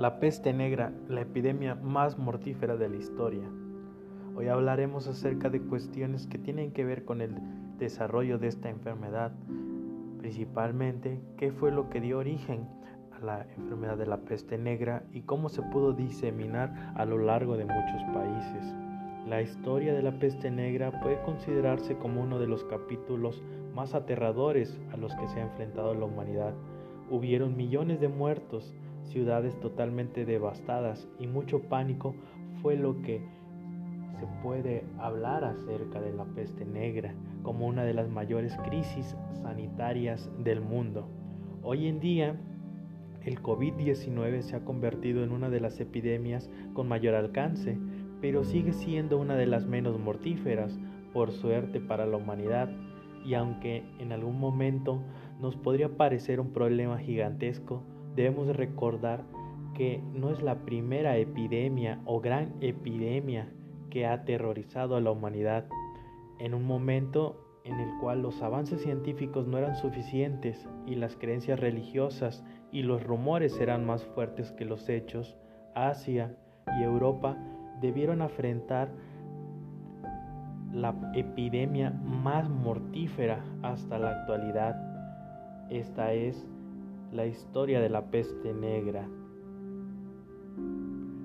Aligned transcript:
La 0.00 0.18
peste 0.18 0.54
negra, 0.54 0.94
la 1.10 1.20
epidemia 1.20 1.74
más 1.74 2.16
mortífera 2.16 2.78
de 2.78 2.88
la 2.88 2.96
historia. 2.96 3.44
Hoy 4.34 4.48
hablaremos 4.48 5.06
acerca 5.06 5.50
de 5.50 5.60
cuestiones 5.60 6.26
que 6.26 6.38
tienen 6.38 6.72
que 6.72 6.86
ver 6.86 7.04
con 7.04 7.20
el 7.20 7.36
desarrollo 7.76 8.38
de 8.38 8.48
esta 8.48 8.70
enfermedad, 8.70 9.32
principalmente 10.16 11.20
qué 11.36 11.52
fue 11.52 11.70
lo 11.70 11.90
que 11.90 12.00
dio 12.00 12.16
origen 12.16 12.66
a 13.12 13.22
la 13.22 13.46
enfermedad 13.58 13.98
de 13.98 14.06
la 14.06 14.22
peste 14.22 14.56
negra 14.56 15.02
y 15.12 15.20
cómo 15.20 15.50
se 15.50 15.60
pudo 15.60 15.92
diseminar 15.92 16.94
a 16.96 17.04
lo 17.04 17.18
largo 17.18 17.58
de 17.58 17.66
muchos 17.66 18.02
países. 18.14 18.74
La 19.28 19.42
historia 19.42 19.92
de 19.92 20.02
la 20.02 20.18
peste 20.18 20.50
negra 20.50 20.98
puede 21.02 21.20
considerarse 21.24 21.94
como 21.98 22.22
uno 22.22 22.38
de 22.38 22.46
los 22.46 22.64
capítulos 22.64 23.42
más 23.74 23.92
aterradores 23.92 24.80
a 24.94 24.96
los 24.96 25.14
que 25.16 25.28
se 25.28 25.40
ha 25.40 25.44
enfrentado 25.44 25.92
la 25.92 26.06
humanidad. 26.06 26.54
Hubieron 27.10 27.54
millones 27.54 28.00
de 28.00 28.08
muertos, 28.08 28.74
ciudades 29.10 29.58
totalmente 29.60 30.24
devastadas 30.24 31.08
y 31.18 31.26
mucho 31.26 31.60
pánico 31.60 32.14
fue 32.62 32.76
lo 32.76 33.02
que 33.02 33.20
se 34.18 34.26
puede 34.42 34.84
hablar 34.98 35.44
acerca 35.44 36.00
de 36.00 36.12
la 36.12 36.24
peste 36.24 36.64
negra 36.64 37.14
como 37.42 37.66
una 37.66 37.84
de 37.84 37.94
las 37.94 38.08
mayores 38.08 38.56
crisis 38.64 39.16
sanitarias 39.42 40.30
del 40.38 40.60
mundo. 40.60 41.08
Hoy 41.62 41.86
en 41.88 42.00
día, 42.00 42.36
el 43.24 43.42
COVID-19 43.42 44.42
se 44.42 44.56
ha 44.56 44.64
convertido 44.64 45.24
en 45.24 45.32
una 45.32 45.50
de 45.50 45.60
las 45.60 45.80
epidemias 45.80 46.50
con 46.74 46.88
mayor 46.88 47.14
alcance, 47.14 47.78
pero 48.20 48.44
sigue 48.44 48.72
siendo 48.72 49.18
una 49.18 49.36
de 49.36 49.46
las 49.46 49.66
menos 49.66 49.98
mortíferas, 49.98 50.78
por 51.12 51.32
suerte 51.32 51.80
para 51.80 52.06
la 52.06 52.16
humanidad, 52.16 52.70
y 53.24 53.34
aunque 53.34 53.82
en 53.98 54.12
algún 54.12 54.38
momento 54.38 55.00
nos 55.40 55.56
podría 55.56 55.96
parecer 55.96 56.40
un 56.40 56.52
problema 56.52 56.98
gigantesco, 56.98 57.82
debemos 58.14 58.54
recordar 58.56 59.24
que 59.74 60.02
no 60.12 60.30
es 60.30 60.42
la 60.42 60.56
primera 60.64 61.16
epidemia 61.16 62.00
o 62.04 62.20
gran 62.20 62.54
epidemia 62.60 63.48
que 63.88 64.06
ha 64.06 64.12
aterrorizado 64.12 64.96
a 64.96 65.00
la 65.00 65.10
humanidad. 65.10 65.66
En 66.38 66.54
un 66.54 66.64
momento 66.64 67.46
en 67.64 67.78
el 67.78 67.90
cual 68.00 68.22
los 68.22 68.42
avances 68.42 68.82
científicos 68.82 69.46
no 69.46 69.58
eran 69.58 69.76
suficientes 69.76 70.68
y 70.86 70.94
las 70.94 71.16
creencias 71.16 71.60
religiosas 71.60 72.44
y 72.72 72.82
los 72.82 73.02
rumores 73.02 73.58
eran 73.60 73.84
más 73.84 74.04
fuertes 74.04 74.52
que 74.52 74.64
los 74.64 74.88
hechos, 74.88 75.36
Asia 75.74 76.34
y 76.78 76.82
Europa 76.82 77.36
debieron 77.80 78.22
afrontar 78.22 78.90
la 80.72 80.94
epidemia 81.14 81.90
más 81.90 82.48
mortífera 82.48 83.44
hasta 83.62 83.98
la 83.98 84.10
actualidad. 84.10 84.76
Esta 85.68 86.12
es 86.12 86.46
la 87.12 87.26
historia 87.26 87.80
de 87.80 87.88
la 87.88 88.10
peste 88.10 88.54
negra. 88.54 89.08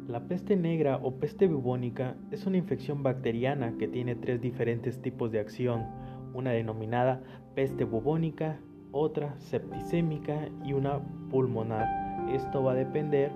La 0.07 0.27
peste 0.27 0.55
negra 0.55 0.99
o 1.01 1.15
peste 1.15 1.47
bubónica 1.47 2.15
es 2.31 2.45
una 2.45 2.57
infección 2.57 3.03
bacteriana 3.03 3.75
que 3.77 3.87
tiene 3.87 4.15
tres 4.15 4.41
diferentes 4.41 5.01
tipos 5.01 5.31
de 5.31 5.39
acción, 5.39 5.85
una 6.33 6.51
denominada 6.51 7.21
peste 7.53 7.83
bubónica, 7.83 8.59
otra 8.91 9.35
septicémica 9.39 10.49
y 10.63 10.73
una 10.73 10.99
pulmonar. 11.29 11.85
Esto 12.31 12.63
va 12.63 12.71
a 12.71 12.75
depender 12.75 13.31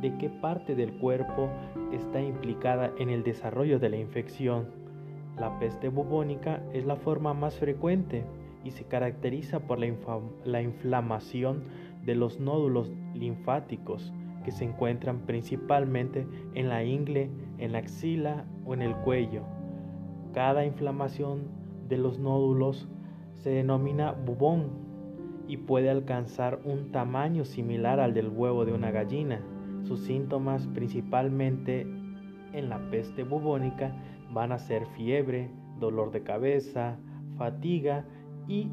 de 0.00 0.16
qué 0.18 0.28
parte 0.28 0.74
del 0.74 0.92
cuerpo 0.94 1.50
está 1.92 2.20
implicada 2.20 2.92
en 2.98 3.10
el 3.10 3.22
desarrollo 3.22 3.78
de 3.78 3.90
la 3.90 3.96
infección. 3.96 4.66
La 5.38 5.58
peste 5.60 5.88
bubónica 5.88 6.62
es 6.72 6.84
la 6.84 6.96
forma 6.96 7.32
más 7.32 7.58
frecuente 7.58 8.24
y 8.64 8.70
se 8.70 8.84
caracteriza 8.84 9.60
por 9.60 9.78
la, 9.78 9.92
la 10.44 10.62
inflamación 10.62 11.64
de 12.04 12.14
los 12.14 12.40
nódulos 12.40 12.92
linfáticos 13.14 14.12
que 14.44 14.50
se 14.50 14.64
encuentran 14.64 15.20
principalmente 15.20 16.26
en 16.54 16.68
la 16.68 16.84
ingle, 16.84 17.30
en 17.58 17.72
la 17.72 17.78
axila 17.78 18.44
o 18.64 18.74
en 18.74 18.82
el 18.82 18.94
cuello. 18.96 19.42
Cada 20.32 20.64
inflamación 20.64 21.42
de 21.88 21.98
los 21.98 22.18
nódulos 22.18 22.88
se 23.34 23.50
denomina 23.50 24.12
bubón 24.12 24.70
y 25.46 25.58
puede 25.58 25.90
alcanzar 25.90 26.60
un 26.64 26.92
tamaño 26.92 27.44
similar 27.44 28.00
al 28.00 28.14
del 28.14 28.28
huevo 28.28 28.64
de 28.64 28.72
una 28.72 28.90
gallina. 28.90 29.40
Sus 29.82 30.00
síntomas 30.00 30.66
principalmente 30.68 31.82
en 32.52 32.68
la 32.68 32.78
peste 32.90 33.24
bubónica 33.24 33.94
van 34.32 34.52
a 34.52 34.58
ser 34.58 34.86
fiebre, 34.96 35.50
dolor 35.78 36.10
de 36.12 36.22
cabeza, 36.22 36.98
fatiga 37.36 38.04
y 38.48 38.70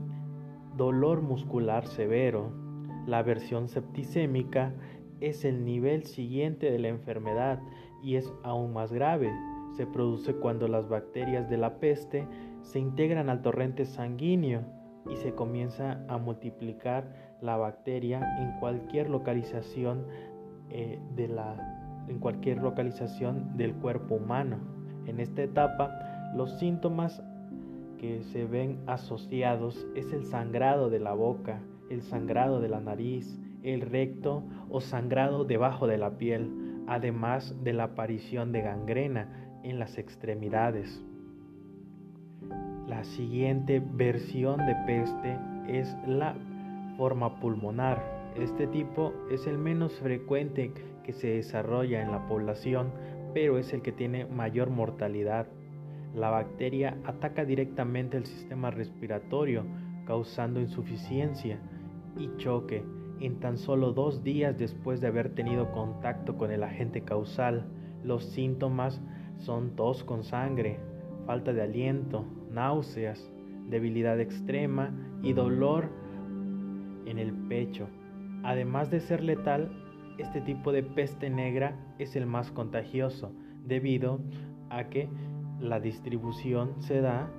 dolor 0.78 1.22
muscular 1.22 1.88
severo. 1.88 2.69
La 3.09 3.24
versión 3.24 3.70
septicémica 3.70 4.72
es 5.20 5.44
el 5.44 5.66
nivel 5.66 6.03
siguiente 6.03 6.70
de 6.70 6.78
la 6.78 6.90
enfermedad 6.90 7.59
y 8.03 8.18
es 8.18 8.31
aún 8.44 8.72
más 8.72 8.94
grave. 8.94 9.31
Se 9.75 9.88
produce 9.88 10.36
cuando 10.36 10.68
las 10.68 10.88
bacterias 10.88 11.50
de 11.50 11.58
la 11.58 11.80
peste 11.80 12.28
se 12.62 12.78
integran 12.78 13.31
al 13.31 13.42
torrente 13.42 13.86
sanguíneo 13.86 14.62
y 15.09 15.16
se 15.16 15.34
comienza 15.34 16.06
a 16.08 16.19
multiplicar 16.19 17.36
la 17.42 17.58
bacteria 17.58 18.22
en 18.42 18.59
cualquier 18.59 19.09
localización 19.09 20.06
eh, 20.69 21.00
de 21.16 21.30
la, 21.30 22.06
en 22.09 22.19
cualquier 22.19 22.59
localización 22.62 23.58
del 23.58 23.74
cuerpo 23.74 24.18
humano. 24.18 24.59
En 25.08 25.19
esta 25.19 25.42
etapa, 25.42 26.31
los 26.36 26.59
síntomas 26.59 27.24
que 27.98 28.22
se 28.22 28.46
ven 28.46 28.78
asociados 28.86 29.88
es 29.96 30.14
el 30.14 30.25
sangrado 30.25 30.92
de 30.92 31.00
la 31.00 31.16
boca, 31.16 31.59
el 31.90 32.02
sangrado 32.04 32.60
de 32.60 32.70
la 32.70 32.80
nariz, 32.80 33.40
el 33.64 33.82
recto 33.82 34.44
o 34.70 34.82
sangrado 34.82 35.44
debajo 35.44 35.88
de 35.88 35.98
la 35.98 36.18
piel, 36.18 36.84
además 36.88 37.56
de 37.64 37.74
la 37.74 37.86
aparición 37.86 38.52
de 38.52 38.62
gangrena 38.62 39.60
en 39.64 39.80
las 39.80 39.98
extremidades. 39.98 41.04
La 42.88 43.04
siguiente 43.04 43.80
versión 43.80 44.66
de 44.66 44.76
peste 44.88 45.38
es 45.68 45.96
la 46.08 46.36
forma 46.98 47.40
pulmonar. 47.40 48.04
Este 48.36 48.68
tipo 48.68 49.14
es 49.32 49.46
el 49.46 49.58
menos 49.58 49.94
frecuente 50.00 50.74
que 51.04 51.14
se 51.14 51.28
desarrolla 51.28 52.02
en 52.02 52.12
la 52.12 52.28
población, 52.28 52.92
pero 53.34 53.58
es 53.58 53.74
el 53.74 53.82
que 53.82 53.92
tiene 53.92 54.26
mayor 54.26 54.70
mortalidad. 54.70 55.48
La 56.16 56.30
bacteria 56.30 56.98
ataca 57.06 57.46
directamente 57.46 58.18
el 58.18 58.26
sistema 58.26 58.72
respiratorio, 58.72 59.66
causando 60.06 60.60
insuficiencia, 60.60 61.60
y 62.19 62.30
choque 62.38 62.84
en 63.19 63.40
tan 63.40 63.57
solo 63.57 63.91
dos 63.94 64.24
días 64.24 64.57
después 64.57 65.02
de 65.02 65.07
haber 65.07 65.34
tenido 65.34 65.72
contacto 65.72 66.38
con 66.38 66.52
el 66.52 66.63
agente 66.63 67.02
causal. 67.02 67.66
Los 68.03 68.24
síntomas 68.25 69.02
son 69.38 69.75
tos 69.75 70.03
con 70.03 70.24
sangre, 70.24 70.80
falta 71.25 71.53
de 71.53 71.62
aliento, 71.62 72.25
náuseas, 72.52 73.31
debilidad 73.69 74.19
extrema 74.19 74.91
y 75.22 75.34
dolor 75.34 75.90
en 77.06 77.18
el 77.18 77.34
pecho. 77.34 77.88
Además 78.44 78.90
de 78.90 79.00
ser 79.00 79.24
letal, 79.24 79.69
este 80.18 80.41
tipo 80.41 80.72
de 80.72 80.84
peste 80.84 81.30
negra 81.30 81.75
es 81.97 82.16
el 82.16 82.25
más 82.25 82.51
contagioso 82.51 83.31
debido 83.66 84.19
a 84.69 84.86
que 84.86 85.09
la 85.59 85.80
distribución 85.80 86.81
se 86.81 87.01
da 87.01 87.30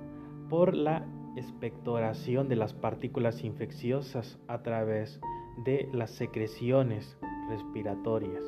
por 0.49 0.75
la 0.75 1.05
expectoración 1.35 2.49
de 2.49 2.55
las 2.55 2.73
partículas 2.73 3.43
infecciosas 3.43 4.39
a 4.47 4.61
través 4.63 5.19
de 5.65 5.87
las 5.93 6.11
secreciones 6.11 7.17
respiratorias. 7.49 8.43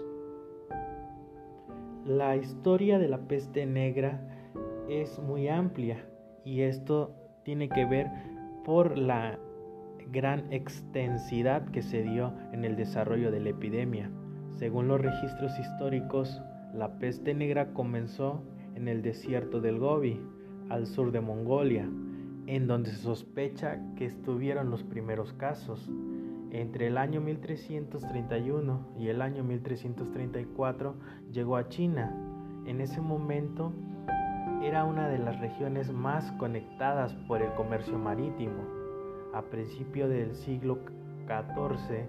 La 2.05 2.35
historia 2.35 2.99
de 2.99 3.07
la 3.07 3.19
peste 3.27 3.65
negra 3.65 4.21
es 4.89 5.19
muy 5.19 5.47
amplia 5.47 6.05
y 6.43 6.61
esto 6.61 7.15
tiene 7.43 7.69
que 7.69 7.85
ver 7.85 8.07
por 8.65 8.97
la 8.97 9.39
gran 10.11 10.51
extensidad 10.51 11.65
que 11.71 11.81
se 11.81 12.03
dio 12.03 12.33
en 12.51 12.65
el 12.65 12.75
desarrollo 12.75 13.31
de 13.31 13.39
la 13.39 13.49
epidemia. 13.49 14.11
Según 14.57 14.87
los 14.87 15.01
registros 15.01 15.57
históricos, 15.57 16.41
la 16.73 16.99
peste 16.99 17.33
negra 17.33 17.73
comenzó 17.73 18.43
en 18.75 18.87
el 18.87 19.01
desierto 19.01 19.61
del 19.61 19.79
Gobi, 19.79 20.19
al 20.69 20.87
sur 20.87 21.11
de 21.11 21.21
Mongolia, 21.21 21.89
en 22.47 22.67
donde 22.67 22.91
se 22.91 22.97
sospecha 22.97 23.79
que 23.95 24.05
estuvieron 24.05 24.69
los 24.69 24.83
primeros 24.83 25.33
casos. 25.33 25.89
Entre 26.51 26.87
el 26.87 26.97
año 26.97 27.21
1331 27.21 28.79
y 28.99 29.07
el 29.07 29.21
año 29.21 29.43
1334 29.43 30.95
llegó 31.31 31.57
a 31.57 31.67
China. 31.69 32.15
En 32.65 32.81
ese 32.81 33.01
momento 33.01 33.73
era 34.61 34.85
una 34.85 35.09
de 35.09 35.17
las 35.17 35.39
regiones 35.39 35.91
más 35.91 36.31
conectadas 36.33 37.13
por 37.27 37.41
el 37.41 37.53
comercio 37.53 37.97
marítimo. 37.97 38.63
A 39.33 39.41
principios 39.41 40.09
del 40.09 40.35
siglo 40.35 40.79
XIV, 41.27 42.05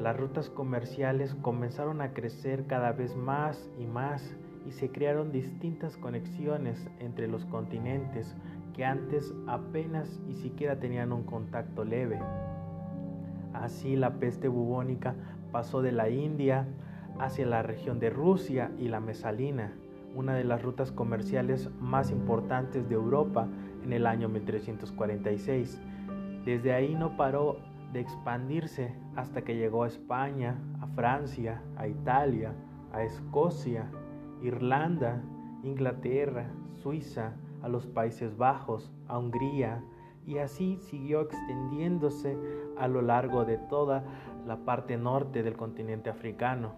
las 0.00 0.16
rutas 0.16 0.48
comerciales 0.50 1.34
comenzaron 1.42 2.00
a 2.00 2.12
crecer 2.12 2.66
cada 2.66 2.92
vez 2.92 3.14
más 3.14 3.70
y 3.78 3.86
más 3.86 4.34
y 4.66 4.72
se 4.72 4.90
crearon 4.90 5.32
distintas 5.32 5.96
conexiones 5.96 6.88
entre 6.98 7.28
los 7.28 7.44
continentes 7.46 8.34
que 8.76 8.84
antes 8.84 9.34
apenas 9.46 10.20
y 10.28 10.34
siquiera 10.34 10.78
tenían 10.78 11.10
un 11.10 11.24
contacto 11.24 11.82
leve. 11.82 12.20
Así 13.54 13.96
la 13.96 14.20
peste 14.20 14.48
bubónica 14.48 15.14
pasó 15.50 15.80
de 15.80 15.92
la 15.92 16.10
India 16.10 16.68
hacia 17.18 17.46
la 17.46 17.62
región 17.62 17.98
de 17.98 18.10
Rusia 18.10 18.70
y 18.78 18.88
la 18.88 19.00
Mesalina, 19.00 19.72
una 20.14 20.34
de 20.34 20.44
las 20.44 20.62
rutas 20.62 20.92
comerciales 20.92 21.70
más 21.80 22.10
importantes 22.10 22.86
de 22.90 22.94
Europa 22.94 23.48
en 23.82 23.94
el 23.94 24.06
año 24.06 24.28
1346. 24.28 25.80
Desde 26.44 26.74
ahí 26.74 26.94
no 26.94 27.16
paró 27.16 27.56
de 27.94 28.00
expandirse 28.00 28.94
hasta 29.14 29.40
que 29.40 29.56
llegó 29.56 29.84
a 29.84 29.88
España, 29.88 30.58
a 30.82 30.86
Francia, 30.88 31.62
a 31.78 31.88
Italia, 31.88 32.52
a 32.92 33.02
Escocia, 33.02 33.86
Irlanda, 34.42 35.22
Inglaterra, 35.62 36.50
Suiza, 36.74 37.32
a 37.66 37.68
los 37.68 37.84
Países 37.84 38.36
Bajos, 38.36 38.92
a 39.08 39.18
Hungría, 39.18 39.82
y 40.24 40.38
así 40.38 40.78
siguió 40.78 41.20
extendiéndose 41.20 42.38
a 42.78 42.86
lo 42.86 43.02
largo 43.02 43.44
de 43.44 43.58
toda 43.58 44.04
la 44.46 44.58
parte 44.58 44.96
norte 44.96 45.42
del 45.42 45.56
continente 45.56 46.08
africano. 46.08 46.74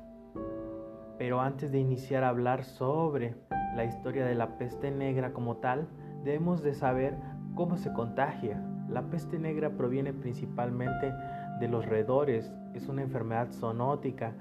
Pero 1.18 1.40
antes 1.40 1.70
de 1.70 1.78
iniciar 1.78 2.24
a 2.24 2.30
hablar 2.30 2.64
sobre 2.64 3.34
la 3.76 3.84
historia 3.84 4.24
de 4.24 4.34
la 4.34 4.56
peste 4.56 4.90
negra 4.90 5.34
como 5.34 5.56
tal, 5.58 5.88
debemos 6.24 6.62
de 6.62 6.72
saber 6.72 7.16
cómo 7.54 7.76
se 7.76 7.92
contagia. 7.92 8.64
La 8.88 9.02
peste 9.02 9.38
negra 9.38 9.70
proviene 9.70 10.14
principalmente 10.14 11.12
de 11.60 11.68
los 11.68 11.84
roedores, 11.84 12.50
es 12.72 12.88
una 12.88 13.02
enfermedad 13.02 13.52
zoonótica 13.52 14.32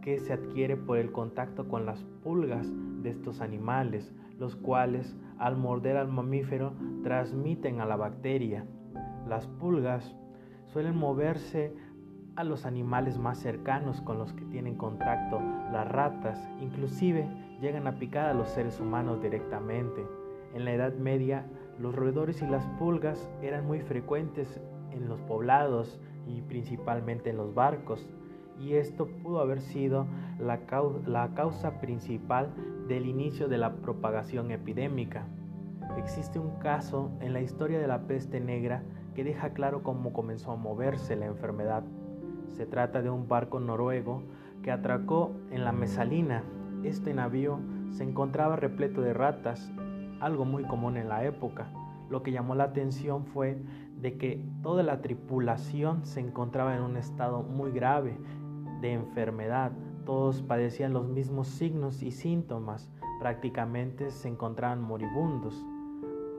que 0.00 0.18
se 0.18 0.32
adquiere 0.32 0.76
por 0.76 0.96
el 0.96 1.12
contacto 1.12 1.68
con 1.68 1.84
las 1.84 2.02
pulgas 2.22 2.66
de 3.02 3.10
estos 3.10 3.42
animales, 3.42 4.14
los 4.40 4.56
cuales 4.56 5.14
al 5.38 5.56
morder 5.56 5.98
al 5.98 6.08
mamífero 6.08 6.72
transmiten 7.04 7.80
a 7.80 7.86
la 7.86 7.96
bacteria. 7.96 8.64
Las 9.28 9.46
pulgas 9.46 10.16
suelen 10.64 10.96
moverse 10.96 11.74
a 12.36 12.42
los 12.42 12.64
animales 12.64 13.18
más 13.18 13.38
cercanos 13.38 14.00
con 14.00 14.16
los 14.18 14.32
que 14.32 14.44
tienen 14.46 14.76
contacto, 14.76 15.40
las 15.70 15.86
ratas, 15.86 16.48
inclusive 16.60 17.28
llegan 17.60 17.86
a 17.86 17.98
picar 17.98 18.26
a 18.26 18.34
los 18.34 18.48
seres 18.48 18.80
humanos 18.80 19.20
directamente. 19.20 20.06
En 20.54 20.64
la 20.64 20.72
Edad 20.72 20.94
Media, 20.94 21.44
los 21.78 21.94
roedores 21.94 22.40
y 22.40 22.46
las 22.46 22.66
pulgas 22.78 23.30
eran 23.42 23.66
muy 23.66 23.80
frecuentes 23.80 24.60
en 24.90 25.06
los 25.08 25.20
poblados 25.20 26.00
y 26.26 26.40
principalmente 26.42 27.30
en 27.30 27.36
los 27.36 27.54
barcos, 27.54 28.08
y 28.60 28.74
esto 28.74 29.06
pudo 29.06 29.40
haber 29.40 29.60
sido 29.60 30.06
la, 30.38 31.28
causa 31.34 31.80
principal 31.80 32.50
del 32.88 33.06
inicio 33.06 33.48
de 33.48 33.58
la 33.58 33.74
propagación 33.76 34.50
epidémica. 34.50 35.26
Existe 35.96 36.38
un 36.38 36.58
caso 36.58 37.10
en 37.20 37.32
la 37.32 37.40
historia 37.40 37.78
de 37.78 37.86
la 37.86 38.06
peste 38.06 38.40
negra 38.40 38.82
que 39.14 39.24
deja 39.24 39.50
claro 39.50 39.82
cómo 39.82 40.12
comenzó 40.12 40.52
a 40.52 40.56
moverse 40.56 41.16
la 41.16 41.26
enfermedad. 41.26 41.82
Se 42.48 42.66
trata 42.66 43.02
de 43.02 43.10
un 43.10 43.28
barco 43.28 43.60
noruego 43.60 44.22
que 44.62 44.70
atracó 44.70 45.32
en 45.50 45.64
la 45.64 45.72
Mesalina. 45.72 46.42
Este 46.84 47.14
navío 47.14 47.58
se 47.90 48.04
encontraba 48.04 48.56
repleto 48.56 49.00
de 49.00 49.14
ratas, 49.14 49.70
algo 50.20 50.44
muy 50.44 50.64
común 50.64 50.96
en 50.96 51.08
la 51.08 51.24
época. 51.24 51.70
Lo 52.08 52.22
que 52.22 52.32
llamó 52.32 52.54
la 52.54 52.64
atención 52.64 53.24
fue 53.24 53.62
de 54.00 54.16
que 54.16 54.44
toda 54.62 54.82
la 54.82 55.00
tripulación 55.00 56.04
se 56.04 56.20
encontraba 56.20 56.76
en 56.76 56.82
un 56.82 56.96
estado 56.96 57.42
muy 57.42 57.70
grave 57.70 58.16
de 58.80 58.92
enfermedad. 58.92 59.72
Todos 60.04 60.42
padecían 60.42 60.92
los 60.92 61.08
mismos 61.08 61.48
signos 61.48 62.02
y 62.02 62.10
síntomas, 62.10 62.90
prácticamente 63.20 64.10
se 64.10 64.28
encontraban 64.28 64.82
moribundos. 64.82 65.64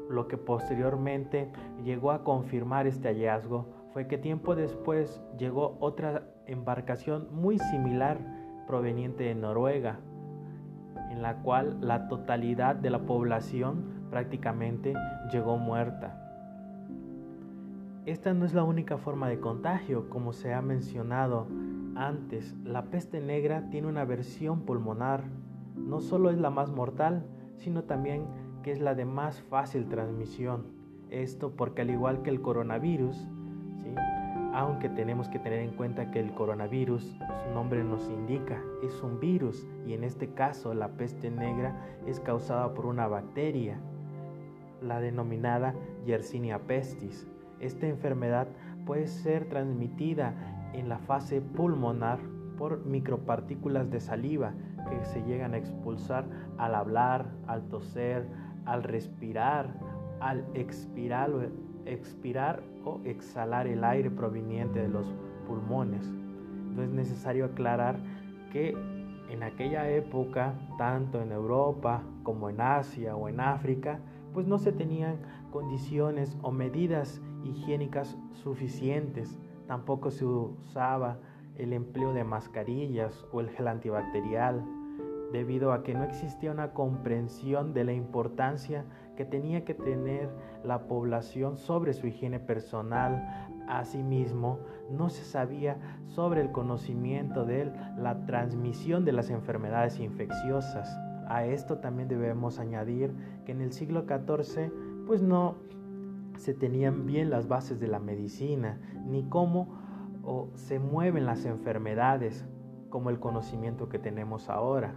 Lo 0.10 0.28
que 0.28 0.38
posteriormente 0.38 1.52
llegó 1.84 2.12
a 2.12 2.24
confirmar 2.24 2.88
este 2.88 3.08
hallazgo 3.10 3.68
fue 3.94 4.08
que 4.08 4.18
tiempo 4.18 4.56
después 4.56 5.22
llegó 5.38 5.78
otra 5.80 6.24
embarcación 6.48 7.28
muy 7.32 7.60
similar 7.60 8.20
proveniente 8.68 9.26
de 9.26 9.36
Noruega, 9.36 10.00
en 11.10 11.22
la 11.22 11.42
cual 11.42 11.78
la 11.82 12.08
totalidad 12.08 12.76
de 12.76 12.90
la 12.90 13.00
población 13.00 13.84
prácticamente 14.10 14.94
llegó 15.32 15.58
muerta. 15.58 16.18
Esta 18.06 18.34
no 18.34 18.46
es 18.46 18.54
la 18.54 18.64
única 18.64 18.98
forma 18.98 19.30
de 19.30 19.40
contagio, 19.40 20.10
como 20.10 20.34
se 20.34 20.54
ha 20.54 20.62
mencionado 20.62 21.48
antes, 21.96 22.56
la 22.64 22.86
peste 22.86 23.20
negra 23.20 23.70
tiene 23.70 23.88
una 23.88 24.06
versión 24.06 24.62
pulmonar. 24.62 25.24
No 25.76 26.02
solo 26.02 26.30
es 26.30 26.38
la 26.38 26.50
más 26.50 26.72
mortal, 26.72 27.26
sino 27.58 27.84
también 27.84 28.26
que 28.64 28.72
es 28.72 28.80
la 28.80 28.96
de 28.96 29.06
más 29.06 29.42
fácil 29.42 29.88
transmisión. 29.88 30.66
Esto 31.10 31.52
porque 31.52 31.82
al 31.82 31.90
igual 31.90 32.22
que 32.22 32.30
el 32.30 32.42
coronavirus, 32.42 33.28
aunque 34.54 34.90
tenemos 34.90 35.28
que 35.30 35.40
tener 35.40 35.60
en 35.60 35.72
cuenta 35.72 36.12
que 36.12 36.20
el 36.20 36.34
coronavirus, 36.34 37.04
su 37.04 37.54
nombre 37.54 37.84
nos 37.84 38.10
indica, 38.10 38.62
es 38.84 39.02
un 39.02 39.20
virus 39.20 39.68
y 39.86 39.94
en 39.94 40.04
este 40.04 40.34
caso 40.34 40.74
la 40.74 40.90
peste 40.90 41.30
negra 41.30 41.76
es 42.06 42.20
causada 42.20 42.74
por 42.74 42.86
una 42.86 43.08
bacteria, 43.08 43.80
la 44.82 45.00
denominada 45.00 45.74
Yersinia 46.06 46.60
pestis. 46.60 47.28
Esta 47.60 47.88
enfermedad 47.88 48.48
puede 48.86 49.08
ser 49.08 49.48
transmitida 49.48 50.34
en 50.74 50.90
la 50.90 51.00
fase 51.00 51.42
pulmonar 51.42 52.20
por 52.58 52.86
micropartículas 52.86 53.90
de 53.90 54.00
saliva 54.00 54.54
que 54.90 55.04
se 55.06 55.24
llegan 55.24 55.54
a 55.54 55.58
expulsar 55.58 56.26
al 56.58 56.76
hablar, 56.76 57.32
al 57.48 57.64
toser, 57.70 58.28
al 58.66 58.84
respirar, 58.84 59.74
al 60.20 60.46
expirar, 60.54 61.32
o 62.84 63.00
exhalar 63.04 63.68
el 63.68 63.84
aire 63.84 64.12
proveniente 64.12 64.80
de 64.80 64.88
los 64.88 65.14
pulmones. 65.48 66.06
Entonces 66.70 66.90
es 66.90 66.96
necesario 66.96 67.46
aclarar 67.46 67.98
que 68.52 68.78
en 69.30 69.44
aquella 69.44 69.90
época, 69.90 70.54
tanto 70.78 71.22
en 71.22 71.32
Europa 71.32 72.04
como 72.24 72.50
en 72.50 72.62
Asia 72.62 73.16
o 73.16 73.30
en 73.30 73.40
África, 73.40 74.00
pues 74.34 74.46
no 74.46 74.58
se 74.58 74.72
tenían 74.72 75.18
condiciones 75.52 76.38
o 76.42 76.52
medidas 76.52 77.22
higiénicas 77.44 78.18
suficientes 78.34 79.40
Tampoco 79.72 80.12
se 80.12 80.26
usaba 80.26 81.18
el 81.56 81.72
empleo 81.72 82.12
de 82.12 82.26
mascarillas 82.26 83.26
o 83.32 83.40
el 83.40 83.50
gel 83.52 83.70
antibacterial, 83.70 84.66
debido 85.32 85.72
a 85.72 85.82
que 85.82 85.94
no 85.94 86.04
existía 86.04 86.52
una 86.52 86.74
comprensión 86.74 87.74
de 87.74 87.86
la 87.86 87.94
importancia 87.94 88.84
que 89.16 89.24
tenía 89.24 89.64
que 89.64 89.74
tener 89.74 90.30
la 90.66 90.90
población 90.90 91.56
sobre 91.56 91.94
su 91.94 92.06
higiene 92.08 92.38
personal. 92.38 93.48
Asimismo, 93.70 94.60
no 94.90 95.10
se 95.10 95.24
sabía 95.24 95.78
sobre 96.06 96.42
el 96.42 96.52
conocimiento 96.52 97.46
de 97.46 97.72
la 97.96 98.26
transmisión 98.26 99.06
de 99.06 99.14
las 99.14 99.30
enfermedades 99.30 100.02
infecciosas. 100.02 100.94
A 101.30 101.46
esto 101.46 101.78
también 101.78 102.10
debemos 102.10 102.60
añadir 102.60 103.14
que 103.46 103.54
en 103.54 103.62
el 103.62 103.72
siglo 103.72 104.04
XIV 104.06 104.70
pues 105.08 105.22
no 105.22 105.56
se 106.38 106.54
tenían 106.54 107.06
bien 107.06 107.30
las 107.30 107.48
bases 107.48 107.80
de 107.80 107.88
la 107.88 108.00
medicina, 108.00 108.80
ni 109.06 109.24
cómo 109.24 109.80
o 110.24 110.50
se 110.56 110.80
mueven 110.80 111.26
las 111.26 111.46
enfermedades 111.46 112.46
como 112.90 113.10
el 113.10 113.20
conocimiento 113.20 113.90
que 113.90 114.00
tenemos 114.00 114.50
ahora. 114.50 114.94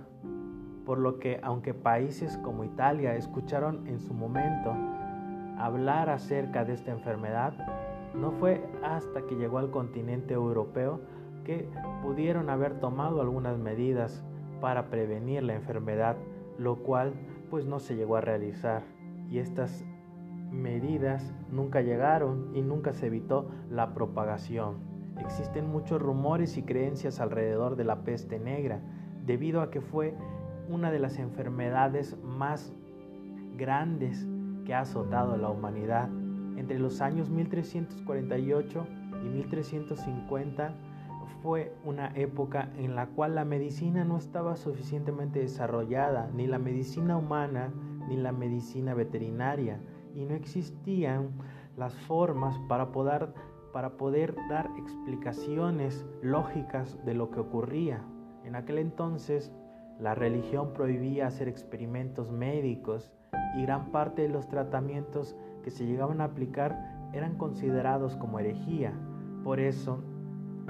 Por 0.84 0.98
lo 0.98 1.18
que 1.18 1.40
aunque 1.42 1.72
países 1.72 2.36
como 2.38 2.64
Italia 2.64 3.16
escucharon 3.16 3.86
en 3.86 4.00
su 4.00 4.12
momento 4.12 4.74
hablar 5.58 6.10
acerca 6.10 6.64
de 6.64 6.74
esta 6.74 6.90
enfermedad, 6.90 7.54
no 8.14 8.32
fue 8.32 8.62
hasta 8.82 9.22
que 9.22 9.34
llegó 9.36 9.58
al 9.58 9.70
continente 9.70 10.34
europeo 10.34 11.00
que 11.44 11.68
pudieron 12.02 12.50
haber 12.50 12.80
tomado 12.80 13.20
algunas 13.20 13.58
medidas 13.58 14.24
para 14.60 14.88
prevenir 14.88 15.42
la 15.42 15.54
enfermedad, 15.54 16.16
lo 16.58 16.76
cual 16.76 17.14
pues 17.50 17.66
no 17.66 17.78
se 17.78 17.96
llegó 17.96 18.16
a 18.16 18.20
realizar. 18.20 18.82
Y 19.28 19.38
estas 19.38 19.84
medidas 20.54 21.34
nunca 21.50 21.80
llegaron 21.82 22.50
y 22.54 22.62
nunca 22.62 22.92
se 22.92 23.06
evitó 23.06 23.50
la 23.70 23.94
propagación. 23.94 24.76
Existen 25.18 25.70
muchos 25.70 26.00
rumores 26.00 26.56
y 26.56 26.62
creencias 26.62 27.20
alrededor 27.20 27.76
de 27.76 27.84
la 27.84 28.04
peste 28.04 28.38
negra, 28.38 28.80
debido 29.24 29.60
a 29.60 29.70
que 29.70 29.80
fue 29.80 30.14
una 30.68 30.90
de 30.90 30.98
las 30.98 31.18
enfermedades 31.18 32.16
más 32.22 32.72
grandes 33.56 34.26
que 34.64 34.74
ha 34.74 34.80
azotado 34.80 35.34
a 35.34 35.38
la 35.38 35.50
humanidad. 35.50 36.08
Entre 36.56 36.78
los 36.78 37.00
años 37.00 37.30
1348 37.30 38.86
y 39.24 39.28
1350 39.28 40.74
fue 41.42 41.74
una 41.84 42.08
época 42.14 42.70
en 42.78 42.94
la 42.96 43.08
cual 43.08 43.34
la 43.34 43.44
medicina 43.44 44.04
no 44.04 44.16
estaba 44.16 44.56
suficientemente 44.56 45.40
desarrollada, 45.40 46.30
ni 46.34 46.46
la 46.46 46.58
medicina 46.58 47.16
humana 47.16 47.72
ni 48.08 48.16
la 48.16 48.32
medicina 48.32 48.94
veterinaria 48.94 49.80
y 50.14 50.24
no 50.24 50.34
existían 50.34 51.30
las 51.76 51.94
formas 51.94 52.58
para 52.68 52.92
poder, 52.92 53.34
para 53.72 53.96
poder 53.96 54.34
dar 54.48 54.70
explicaciones 54.78 56.06
lógicas 56.22 56.98
de 57.04 57.14
lo 57.14 57.30
que 57.30 57.40
ocurría. 57.40 58.02
En 58.44 58.56
aquel 58.56 58.78
entonces 58.78 59.52
la 59.98 60.14
religión 60.14 60.72
prohibía 60.72 61.26
hacer 61.26 61.48
experimentos 61.48 62.30
médicos 62.30 63.12
y 63.56 63.62
gran 63.62 63.90
parte 63.90 64.22
de 64.22 64.28
los 64.28 64.48
tratamientos 64.48 65.36
que 65.62 65.70
se 65.70 65.86
llegaban 65.86 66.20
a 66.20 66.24
aplicar 66.24 67.08
eran 67.12 67.36
considerados 67.36 68.16
como 68.16 68.38
herejía. 68.38 68.92
Por 69.44 69.60
eso, 69.60 70.00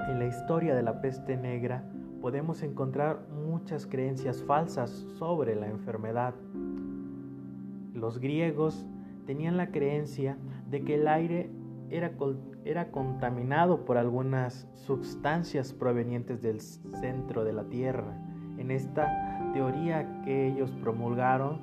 en 0.07 0.19
la 0.19 0.27
historia 0.27 0.75
de 0.75 0.83
la 0.83 1.01
peste 1.01 1.37
negra, 1.37 1.83
podemos 2.21 2.61
encontrar 2.63 3.27
muchas 3.29 3.85
creencias 3.85 4.43
falsas 4.43 4.89
sobre 5.17 5.55
la 5.55 5.67
enfermedad. 5.67 6.33
Los 7.93 8.19
griegos 8.19 8.85
tenían 9.25 9.57
la 9.57 9.71
creencia 9.71 10.37
de 10.69 10.83
que 10.83 10.95
el 10.95 11.07
aire 11.07 11.49
era, 11.89 12.11
era 12.63 12.91
contaminado 12.91 13.85
por 13.85 13.97
algunas 13.97 14.67
sustancias 14.73 15.73
provenientes 15.73 16.41
del 16.41 16.61
centro 16.61 17.43
de 17.43 17.53
la 17.53 17.65
Tierra. 17.65 18.17
En 18.57 18.71
esta 18.71 19.51
teoría 19.53 20.21
que 20.23 20.47
ellos 20.47 20.71
promulgaron, 20.81 21.59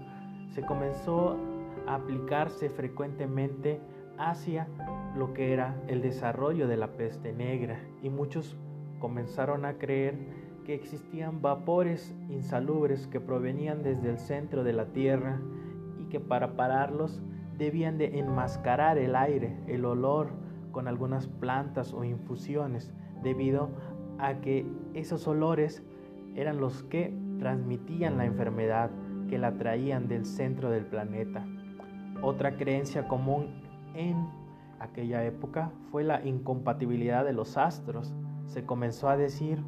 se 0.55 0.63
comenzó 0.63 1.37
a 1.87 1.95
aplicarse 1.97 2.69
frecuentemente 2.69 3.81
hacia 4.19 4.69
lo 5.17 5.33
que 5.33 5.53
era 5.53 5.77
el 5.89 6.03
desarrollo 6.03 6.69
de 6.69 6.77
la 6.77 6.93
peste 6.93 7.33
negra 7.33 7.81
y 8.03 8.11
muchos 8.11 8.57
comenzaron 8.99 9.65
a 9.65 9.79
creer 9.79 10.15
que 10.65 10.75
existían 10.75 11.43
vapores 11.43 12.15
insalubres 12.29 13.07
que 13.09 13.21
provenían 13.21 13.83
desde 13.83 14.11
el 14.11 14.19
centro 14.19 14.63
de 14.63 14.73
la 14.73 14.87
Tierra 14.87 15.41
y 15.99 16.05
que 16.05 16.21
para 16.21 16.57
pararlos 16.57 17.21
debían 17.63 17.97
de 17.97 18.19
enmascarar 18.19 18.99
el 18.99 19.15
aire, 19.15 19.57
el 19.69 19.85
olor 19.85 20.31
con 20.73 20.89
algunas 20.89 21.29
plantas 21.29 21.93
o 21.93 22.03
infusiones, 22.03 22.93
debido 23.23 23.71
a 24.19 24.41
que 24.41 24.67
esos 24.95 25.29
olores 25.29 25.85
eran 26.35 26.59
los 26.59 26.83
que 26.83 27.15
transmitían 27.39 28.19
la 28.19 28.25
enfermedad, 28.25 28.91
que 29.29 29.39
la 29.39 29.57
traían 29.59 30.09
del 30.09 30.27
centro 30.27 30.71
del 30.71 30.87
planeta. 30.87 31.47
Otra 32.21 32.57
creencia 32.57 33.07
común 33.07 33.63
en 33.95 34.27
aquella 34.81 35.25
época 35.25 35.71
fue 35.93 36.03
la 36.03 36.25
incompatibilidad 36.27 37.25
de 37.25 37.33
los 37.33 37.57
astros. 37.57 38.13
Se 38.47 38.67
comenzó 38.67 39.09
a 39.09 39.17
decir 39.17 39.63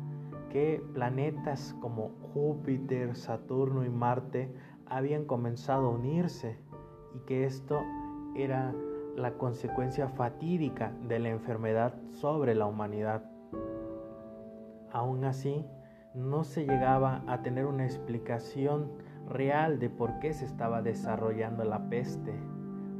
que 0.50 0.82
planetas 0.94 1.76
como 1.80 2.10
Júpiter, 2.32 3.14
Saturno 3.14 3.84
y 3.84 3.88
Marte 3.88 4.52
habían 4.86 5.24
comenzado 5.26 5.86
a 5.86 5.90
unirse 5.90 6.58
y 7.14 7.18
que 7.20 7.44
esto 7.44 7.82
era 8.34 8.74
la 9.16 9.34
consecuencia 9.34 10.08
fatídica 10.08 10.92
de 11.06 11.18
la 11.18 11.30
enfermedad 11.30 11.94
sobre 12.10 12.54
la 12.54 12.66
humanidad. 12.66 13.22
Aún 14.92 15.24
así, 15.24 15.64
no 16.14 16.44
se 16.44 16.64
llegaba 16.64 17.22
a 17.26 17.42
tener 17.42 17.66
una 17.66 17.84
explicación 17.84 18.92
real 19.28 19.78
de 19.78 19.90
por 19.90 20.18
qué 20.20 20.32
se 20.32 20.44
estaba 20.44 20.82
desarrollando 20.82 21.64
la 21.64 21.88
peste, 21.88 22.32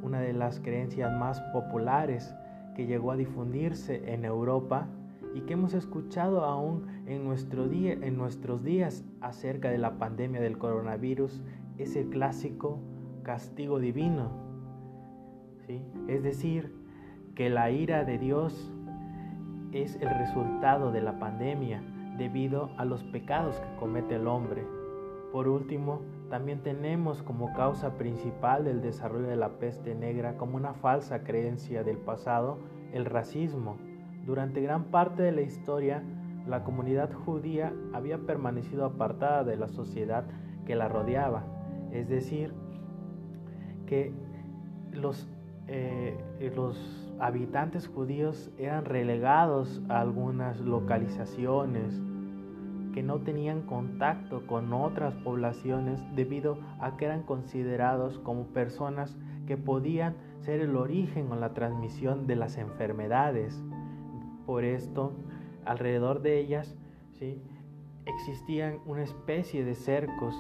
una 0.02 0.21
de 0.21 0.33
las 0.33 0.61
creencias 0.61 1.12
más 1.18 1.40
populares 1.52 2.35
que 2.75 2.87
llegó 2.87 3.12
a 3.12 3.16
difundirse 3.16 4.12
en 4.12 4.25
Europa 4.25 4.88
y 5.35 5.42
que 5.42 5.54
hemos 5.54 5.75
escuchado 5.75 6.44
aún 6.44 6.87
en, 7.06 7.23
en 7.26 8.16
nuestros 8.16 8.64
días 8.64 9.04
acerca 9.21 9.71
de 9.71 9.78
la 9.78 9.99
pandemia 9.99 10.40
del 10.40 10.59
coronavirus 10.59 11.42
es 11.78 11.97
el 11.97 12.09
clásico 12.09 12.80
castigo 13.25 13.81
divino. 13.81 14.31
¿sí? 15.66 15.83
Es 16.07 16.23
decir, 16.23 16.73
que 17.35 17.50
la 17.50 17.71
ira 17.71 18.04
de 18.04 18.19
Dios 18.19 18.73
es 19.73 19.97
el 19.97 20.09
resultado 20.11 20.93
de 20.93 21.02
la 21.02 21.19
pandemia 21.19 21.83
debido 22.16 22.71
a 22.78 22.85
los 22.85 23.02
pecados 23.02 23.57
que 23.57 23.76
comete 23.81 24.14
el 24.14 24.28
hombre. 24.28 24.64
Por 25.33 25.49
último, 25.49 26.02
también 26.31 26.62
tenemos 26.62 27.25
como 27.25 27.52
causa 27.54 27.99
principal 27.99 28.64
del 28.64 28.83
desarrollo 28.83 29.26
de 29.26 29.37
la 29.37 29.59
peste 29.59 29.97
negra 29.97 30.37
como 30.37 30.57
una 30.57 30.75
falsa 30.75 31.25
creencia 31.25 31.83
del 31.83 31.99
pasado 31.99 32.59
el 32.93 33.04
racismo. 33.04 33.78
Durante 34.25 34.62
gran 34.62 34.85
parte 34.85 35.25
de 35.25 35.33
la 35.33 35.43
historia, 35.43 36.04
la 36.47 36.62
comunidad 36.62 37.12
judía 37.12 37.73
había 37.93 38.19
permanecido 38.19 38.85
apartada 38.85 39.43
de 39.43 39.57
la 39.57 39.69
sociedad 39.69 40.25
que 40.66 40.76
la 40.76 40.88
rodeaba, 40.88 41.45
es 41.90 42.09
decir, 42.09 42.54
que 43.87 44.12
los, 44.93 45.29
eh, 45.67 46.17
los 46.55 47.14
habitantes 47.19 47.88
judíos 47.88 48.50
eran 48.59 48.85
relegados 48.85 49.83
a 49.88 50.00
algunas 50.00 50.61
localizaciones 50.61 52.03
que 52.93 53.03
no 53.03 53.21
tenían 53.21 53.62
contacto 53.62 54.47
con 54.47 54.73
otras 54.73 55.14
poblaciones 55.14 56.00
debido 56.14 56.59
a 56.79 56.97
que 56.97 57.07
eran 57.07 57.23
considerados 57.23 58.19
como 58.21 58.47
personas 58.47 59.17
que 59.47 59.57
podían 59.57 60.14
ser 60.41 60.61
el 60.61 60.76
origen 60.76 61.31
o 61.33 61.37
la 61.37 61.55
transmisión 61.55 62.26
de 62.26 62.37
las 62.37 62.57
enfermedades. 62.57 63.61
Por 64.47 64.64
esto, 64.64 65.12
alrededor 65.64 66.23
de 66.23 66.38
ellas 66.38 66.76
¿sí? 67.19 67.43
existían 68.07 68.79
una 68.87 69.03
especie 69.03 69.64
de 69.64 69.75
cercos 69.75 70.35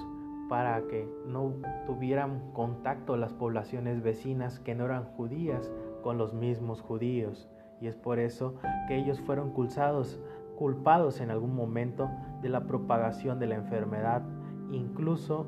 para 0.48 0.82
que 0.88 1.08
no 1.26 1.54
tuvieran 1.86 2.52
contacto 2.52 3.16
las 3.16 3.32
poblaciones 3.32 4.02
vecinas 4.02 4.60
que 4.60 4.74
no 4.74 4.84
eran 4.84 5.04
judías 5.04 5.70
con 6.02 6.18
los 6.18 6.34
mismos 6.34 6.80
judíos. 6.80 7.48
Y 7.80 7.86
es 7.86 7.96
por 7.96 8.18
eso 8.18 8.54
que 8.86 8.96
ellos 8.96 9.20
fueron 9.20 9.50
culpados, 9.50 10.20
culpados 10.56 11.20
en 11.20 11.30
algún 11.30 11.54
momento 11.54 12.10
de 12.42 12.48
la 12.48 12.66
propagación 12.66 13.38
de 13.38 13.46
la 13.46 13.56
enfermedad. 13.56 14.22
Incluso 14.70 15.46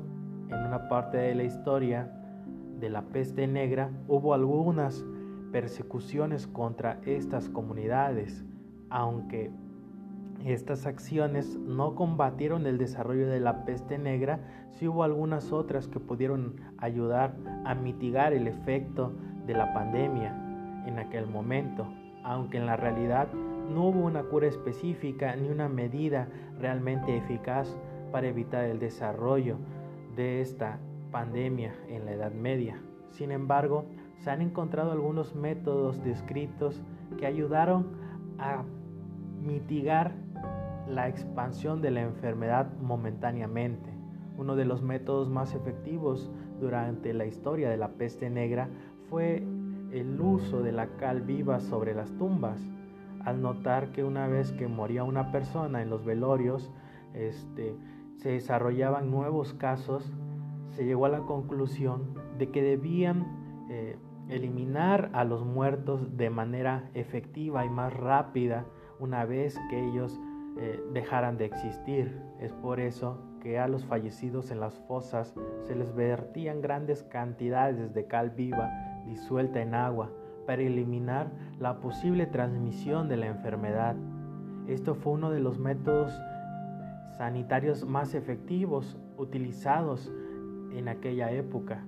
en 0.49 0.65
una 0.65 0.89
parte 0.89 1.17
de 1.17 1.35
la 1.35 1.43
historia 1.43 2.11
de 2.79 2.89
la 2.89 3.03
peste 3.03 3.47
negra 3.47 3.91
hubo 4.07 4.33
algunas 4.33 5.05
persecuciones 5.51 6.47
contra 6.47 6.99
estas 7.05 7.49
comunidades, 7.49 8.45
aunque 8.89 9.51
estas 10.45 10.85
acciones 10.85 11.57
no 11.57 11.95
combatieron 11.95 12.65
el 12.65 12.77
desarrollo 12.77 13.27
de 13.27 13.39
la 13.39 13.65
peste 13.65 13.97
negra, 13.97 14.39
sí 14.71 14.87
hubo 14.87 15.03
algunas 15.03 15.51
otras 15.51 15.87
que 15.87 15.99
pudieron 15.99 16.55
ayudar 16.77 17.35
a 17.65 17.75
mitigar 17.75 18.33
el 18.33 18.47
efecto 18.47 19.13
de 19.45 19.53
la 19.53 19.73
pandemia 19.73 20.83
en 20.85 20.99
aquel 20.99 21.27
momento, 21.27 21.87
aunque 22.23 22.57
en 22.57 22.65
la 22.65 22.77
realidad 22.77 23.27
no 23.33 23.87
hubo 23.87 24.05
una 24.05 24.23
cura 24.23 24.47
específica 24.47 25.35
ni 25.35 25.49
una 25.49 25.67
medida 25.67 26.27
realmente 26.59 27.17
eficaz 27.17 27.77
para 28.11 28.27
evitar 28.27 28.65
el 28.65 28.79
desarrollo 28.79 29.57
de 30.15 30.41
esta 30.41 30.79
pandemia 31.11 31.73
en 31.89 32.05
la 32.05 32.13
Edad 32.13 32.31
Media. 32.31 32.79
Sin 33.11 33.31
embargo, 33.31 33.85
se 34.19 34.29
han 34.29 34.41
encontrado 34.41 34.91
algunos 34.91 35.35
métodos 35.35 36.03
descritos 36.03 36.81
que 37.17 37.25
ayudaron 37.25 37.87
a 38.39 38.63
mitigar 39.41 40.13
la 40.89 41.07
expansión 41.07 41.81
de 41.81 41.91
la 41.91 42.01
enfermedad 42.01 42.71
momentáneamente. 42.79 43.89
Uno 44.37 44.55
de 44.55 44.65
los 44.65 44.81
métodos 44.81 45.29
más 45.29 45.53
efectivos 45.55 46.31
durante 46.59 47.13
la 47.13 47.25
historia 47.25 47.69
de 47.69 47.77
la 47.77 47.89
peste 47.89 48.29
negra 48.29 48.69
fue 49.09 49.43
el 49.91 50.19
uso 50.19 50.61
de 50.61 50.71
la 50.71 50.87
cal 50.97 51.21
viva 51.21 51.59
sobre 51.59 51.93
las 51.93 52.11
tumbas. 52.17 52.61
Al 53.23 53.41
notar 53.41 53.91
que 53.91 54.03
una 54.03 54.27
vez 54.27 54.51
que 54.53 54.67
moría 54.67 55.03
una 55.03 55.31
persona 55.31 55.81
en 55.81 55.89
los 55.89 56.05
velorios, 56.05 56.71
este, 57.13 57.75
se 58.17 58.29
desarrollaban 58.29 59.11
nuevos 59.11 59.53
casos, 59.53 60.13
se 60.69 60.85
llegó 60.85 61.05
a 61.05 61.09
la 61.09 61.21
conclusión 61.21 62.13
de 62.37 62.49
que 62.51 62.61
debían 62.61 63.65
eh, 63.69 63.97
eliminar 64.29 65.09
a 65.13 65.23
los 65.23 65.45
muertos 65.45 66.17
de 66.17 66.29
manera 66.29 66.89
efectiva 66.93 67.65
y 67.65 67.69
más 67.69 67.93
rápida 67.93 68.65
una 68.99 69.25
vez 69.25 69.59
que 69.69 69.87
ellos 69.87 70.19
eh, 70.59 70.83
dejaran 70.93 71.37
de 71.37 71.45
existir. 71.45 72.21
Es 72.39 72.53
por 72.53 72.79
eso 72.79 73.19
que 73.41 73.59
a 73.59 73.67
los 73.67 73.85
fallecidos 73.85 74.51
en 74.51 74.59
las 74.59 74.77
fosas 74.87 75.33
se 75.67 75.75
les 75.75 75.93
vertían 75.93 76.61
grandes 76.61 77.03
cantidades 77.03 77.93
de 77.93 78.07
cal 78.07 78.31
viva 78.31 78.69
disuelta 79.05 79.61
en 79.61 79.73
agua 79.73 80.11
para 80.45 80.61
eliminar 80.61 81.31
la 81.59 81.79
posible 81.79 82.25
transmisión 82.25 83.09
de 83.09 83.17
la 83.17 83.27
enfermedad. 83.27 83.95
Esto 84.67 84.95
fue 84.95 85.13
uno 85.13 85.31
de 85.31 85.39
los 85.39 85.59
métodos 85.59 86.11
sanitarios 87.17 87.85
más 87.85 88.13
efectivos 88.13 88.97
utilizados 89.17 90.11
en 90.71 90.87
aquella 90.87 91.31
época. 91.31 91.85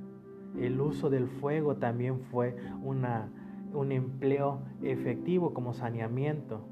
El 0.59 0.81
uso 0.81 1.09
del 1.09 1.27
fuego 1.27 1.75
también 1.75 2.19
fue 2.19 2.55
una, 2.81 3.29
un 3.73 3.91
empleo 3.91 4.61
efectivo 4.81 5.53
como 5.53 5.73
saneamiento. 5.73 6.65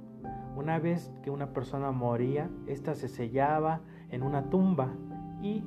Una 0.58 0.80
vez 0.80 1.12
que 1.22 1.30
una 1.30 1.54
persona 1.54 1.92
moría, 1.92 2.50
ésta 2.66 2.96
se 2.96 3.10
sellaba 3.10 3.82
en 4.10 4.24
una 4.24 4.50
tumba 4.50 4.88
y 5.40 5.64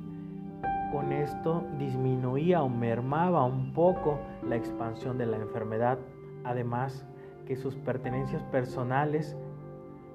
con 0.91 1.13
esto 1.13 1.63
disminuía 1.79 2.61
o 2.61 2.67
mermaba 2.67 3.45
un 3.45 3.71
poco 3.71 4.19
la 4.45 4.57
expansión 4.57 5.17
de 5.17 5.27
la 5.27 5.37
enfermedad. 5.37 5.97
Además, 6.43 7.07
que 7.45 7.55
sus 7.55 7.77
pertenencias 7.77 8.43
personales 8.43 9.37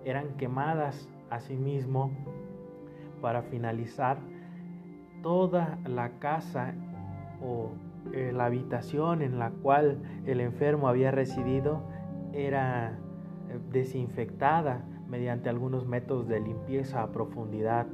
eran 0.05 0.37
quemadas 0.37 1.09
asimismo 1.31 2.11
para 3.23 3.41
finalizar 3.45 4.19
toda 5.23 5.79
la 5.87 6.19
casa 6.19 6.75
o 7.43 7.71
eh, 8.13 8.31
la 8.31 8.45
habitación 8.45 9.23
en 9.23 9.39
la 9.39 9.53
cual 9.53 10.03
el 10.27 10.43
enfermo 10.43 10.87
había 10.87 11.13
residido 11.13 11.81
era 12.35 12.99
desinfectada 13.71 14.85
mediante 15.09 15.49
algunos 15.49 15.87
métodos 15.87 16.29
de 16.29 16.41
limpieza 16.41 17.03
a 17.03 17.13
profundidad. 17.13 17.87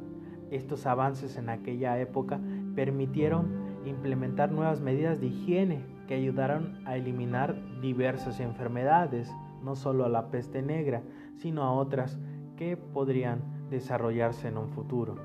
Estos 0.50 0.87
avances 0.87 1.37
en 1.37 1.49
aquella 1.49 1.99
época 1.99 2.40
permitieron 2.75 3.62
implementar 3.85 4.52
nuevas 4.52 4.80
medidas 4.80 5.21
de 5.21 5.26
higiene 5.26 5.85
que 6.06 6.14
ayudaron 6.14 6.80
a 6.87 6.97
eliminar 6.97 7.56
diversas 7.80 8.40
enfermedades, 8.40 9.32
no 9.62 9.76
solo 9.76 10.04
a 10.04 10.09
la 10.09 10.30
peste 10.30 10.62
negra, 10.62 11.02
sino 11.37 11.62
a 11.62 11.73
otras 11.73 12.18
que 12.56 12.76
podrían 12.76 13.40
desarrollarse 13.71 14.49
en 14.49 14.59
un 14.59 14.68
futuro. 14.68 15.16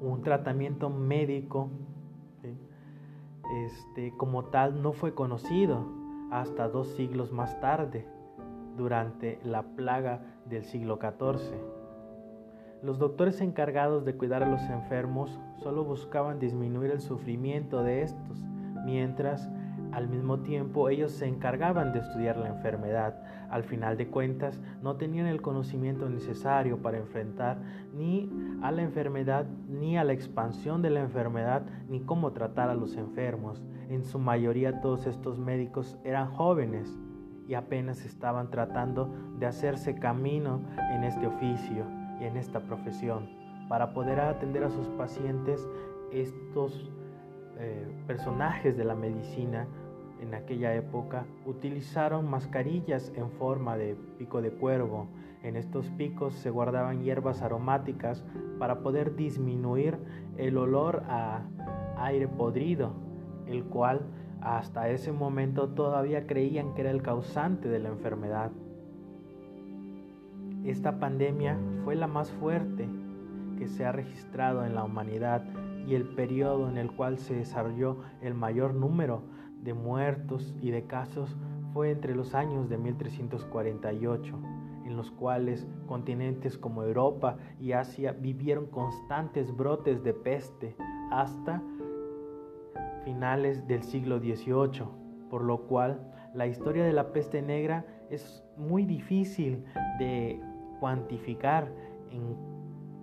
Un 0.00 0.22
tratamiento 0.22 0.90
médico 0.90 1.68
este, 3.64 4.16
como 4.16 4.44
tal 4.44 4.80
no 4.82 4.92
fue 4.92 5.14
conocido 5.14 5.84
hasta 6.30 6.68
dos 6.68 6.88
siglos 6.94 7.32
más 7.32 7.60
tarde, 7.60 8.06
durante 8.76 9.38
la 9.44 9.62
plaga 9.62 10.20
del 10.46 10.64
siglo 10.64 10.98
XIV. 11.00 11.80
Los 12.82 12.98
doctores 12.98 13.40
encargados 13.40 14.04
de 14.04 14.14
cuidar 14.14 14.42
a 14.42 14.48
los 14.48 14.62
enfermos 14.62 15.38
solo 15.58 15.84
buscaban 15.84 16.38
disminuir 16.38 16.90
el 16.90 17.00
sufrimiento 17.00 17.82
de 17.82 18.02
estos, 18.02 18.42
mientras 18.86 19.50
al 19.92 20.08
mismo 20.08 20.38
tiempo 20.38 20.88
ellos 20.88 21.10
se 21.12 21.26
encargaban 21.26 21.92
de 21.92 21.98
estudiar 21.98 22.36
la 22.36 22.48
enfermedad. 22.48 23.20
Al 23.50 23.64
final 23.64 23.96
de 23.96 24.08
cuentas, 24.08 24.60
no 24.82 24.96
tenían 24.96 25.26
el 25.26 25.42
conocimiento 25.42 26.08
necesario 26.08 26.78
para 26.78 26.98
enfrentar 26.98 27.58
ni 27.92 28.30
a 28.62 28.70
la 28.70 28.82
enfermedad, 28.82 29.46
ni 29.68 29.98
a 29.98 30.04
la 30.04 30.12
expansión 30.12 30.80
de 30.80 30.90
la 30.90 31.00
enfermedad, 31.00 31.62
ni 31.88 32.00
cómo 32.00 32.32
tratar 32.32 32.70
a 32.70 32.74
los 32.74 32.96
enfermos. 32.96 33.62
En 33.88 34.04
su 34.04 34.18
mayoría 34.18 34.80
todos 34.80 35.06
estos 35.06 35.38
médicos 35.38 35.98
eran 36.04 36.30
jóvenes 36.30 36.96
y 37.50 37.54
apenas 37.54 38.04
estaban 38.04 38.48
tratando 38.48 39.12
de 39.40 39.46
hacerse 39.46 39.96
camino 39.96 40.60
en 40.94 41.02
este 41.02 41.26
oficio 41.26 41.84
y 42.20 42.24
en 42.24 42.36
esta 42.36 42.60
profesión 42.60 43.28
para 43.68 43.92
poder 43.92 44.20
atender 44.20 44.62
a 44.62 44.70
sus 44.70 44.86
pacientes 44.90 45.68
estos 46.12 46.92
eh, 47.58 47.88
personajes 48.06 48.76
de 48.76 48.84
la 48.84 48.94
medicina 48.94 49.66
en 50.20 50.32
aquella 50.34 50.76
época 50.76 51.26
utilizaron 51.44 52.30
mascarillas 52.30 53.12
en 53.16 53.28
forma 53.32 53.76
de 53.76 53.96
pico 54.16 54.40
de 54.42 54.52
cuervo. 54.52 55.08
En 55.42 55.56
estos 55.56 55.90
picos 55.90 56.34
se 56.34 56.50
guardaban 56.50 57.02
hierbas 57.02 57.42
aromáticas 57.42 58.22
para 58.60 58.78
poder 58.78 59.16
disminuir 59.16 59.98
el 60.36 60.56
olor 60.56 61.02
a 61.08 61.42
aire 61.96 62.28
podrido, 62.28 62.92
el 63.46 63.64
cual 63.64 64.02
hasta 64.42 64.88
ese 64.88 65.12
momento 65.12 65.68
todavía 65.68 66.26
creían 66.26 66.74
que 66.74 66.82
era 66.82 66.90
el 66.90 67.02
causante 67.02 67.68
de 67.68 67.78
la 67.78 67.88
enfermedad. 67.88 68.50
Esta 70.64 70.98
pandemia 70.98 71.58
fue 71.84 71.94
la 71.94 72.06
más 72.06 72.30
fuerte 72.30 72.88
que 73.58 73.66
se 73.68 73.84
ha 73.84 73.92
registrado 73.92 74.64
en 74.64 74.74
la 74.74 74.84
humanidad 74.84 75.44
y 75.86 75.94
el 75.94 76.04
periodo 76.04 76.68
en 76.68 76.78
el 76.78 76.90
cual 76.92 77.18
se 77.18 77.34
desarrolló 77.34 77.98
el 78.20 78.34
mayor 78.34 78.74
número 78.74 79.22
de 79.62 79.74
muertos 79.74 80.54
y 80.60 80.70
de 80.70 80.84
casos 80.84 81.36
fue 81.72 81.90
entre 81.90 82.14
los 82.14 82.34
años 82.34 82.68
de 82.68 82.78
1348, 82.78 84.38
en 84.84 84.96
los 84.96 85.10
cuales 85.10 85.66
continentes 85.86 86.58
como 86.58 86.82
Europa 86.82 87.36
y 87.60 87.72
Asia 87.72 88.12
vivieron 88.12 88.66
constantes 88.66 89.54
brotes 89.56 90.02
de 90.02 90.14
peste 90.14 90.76
hasta 91.10 91.62
finales 93.04 93.66
del 93.66 93.82
siglo 93.82 94.18
XVIII, 94.18 94.84
por 95.28 95.42
lo 95.42 95.66
cual 95.66 96.00
la 96.34 96.46
historia 96.46 96.84
de 96.84 96.92
la 96.92 97.12
peste 97.12 97.42
negra 97.42 97.84
es 98.10 98.44
muy 98.56 98.84
difícil 98.84 99.64
de 99.98 100.40
cuantificar 100.80 101.72
en 102.10 102.36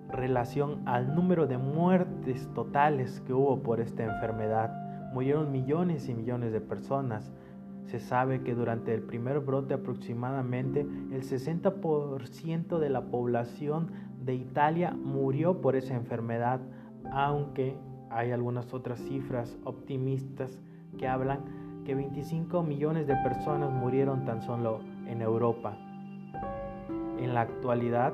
relación 0.09 0.87
al 0.87 1.13
número 1.13 1.47
de 1.47 1.57
muertes 1.57 2.47
totales 2.53 3.21
que 3.21 3.33
hubo 3.33 3.61
por 3.61 3.81
esta 3.81 4.03
enfermedad 4.03 4.87
murieron 5.13 5.51
millones 5.51 6.09
y 6.09 6.13
millones 6.13 6.51
de 6.51 6.61
personas. 6.61 7.31
Se 7.85 7.99
sabe 7.99 8.43
que 8.43 8.53
durante 8.53 8.93
el 8.93 9.01
primer 9.01 9.39
brote 9.39 9.73
aproximadamente 9.73 10.81
el 10.81 11.23
60% 11.23 12.79
de 12.79 12.89
la 12.89 13.05
población 13.05 13.91
de 14.23 14.35
Italia 14.35 14.91
murió 14.91 15.61
por 15.61 15.75
esa 15.75 15.95
enfermedad, 15.95 16.59
aunque 17.11 17.77
hay 18.17 18.31
algunas 18.31 18.73
otras 18.73 18.99
cifras 18.99 19.55
optimistas 19.63 20.59
que 20.97 21.07
hablan 21.07 21.83
que 21.85 21.93
25 21.93 22.63
millones 22.63 23.05
de 23.05 23.15
personas 23.17 23.71
murieron 23.71 24.25
tan 24.25 24.41
solo 24.41 24.79
en 25.05 25.21
Europa. 25.21 25.77
En 27.19 27.35
la 27.35 27.41
actualidad, 27.41 28.13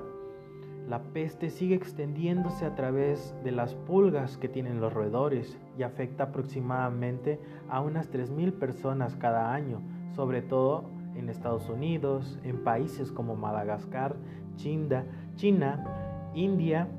la 0.90 1.02
peste 1.02 1.50
sigue 1.50 1.76
extendiéndose 1.76 2.66
a 2.66 2.76
través 2.76 3.34
de 3.46 3.54
las 3.54 3.76
pulgas 3.76 4.38
que 4.38 4.50
tienen 4.50 4.82
los 4.82 4.92
roedores 4.92 5.58
y 5.78 5.84
afecta 5.84 6.26
aproximadamente 6.26 7.40
a 7.70 7.80
unas 7.80 8.12
3.000 8.12 8.52
personas 8.60 9.16
cada 9.16 9.54
año, 9.54 9.82
sobre 10.18 10.42
todo 10.42 10.84
en 11.16 11.30
Estados 11.30 11.70
Unidos, 11.70 12.38
en 12.44 12.62
países 12.62 13.10
como 13.10 13.38
Madagascar, 13.38 14.18
China, 14.58 15.06
China, 15.38 16.32
India 16.34 16.90